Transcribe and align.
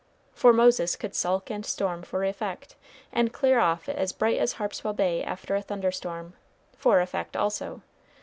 For 0.33 0.51
Moses 0.51 0.95
could 0.95 1.13
sulk 1.13 1.51
and 1.51 1.63
storm 1.63 2.01
for 2.01 2.23
effect, 2.23 2.75
and 3.13 3.31
clear 3.31 3.59
off 3.59 3.87
as 3.87 4.13
bright 4.13 4.39
as 4.39 4.53
Harpswell 4.53 4.95
Bay 4.95 5.21
after 5.23 5.53
a 5.55 5.61
thunder 5.61 5.91
storm 5.91 6.33
for 6.75 7.01
effect 7.01 7.37
also. 7.37 7.83